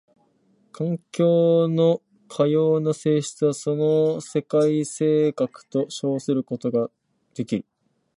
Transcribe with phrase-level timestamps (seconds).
[0.71, 6.89] 環境のかような性質はその世界性格と称することが
[7.35, 7.65] できる。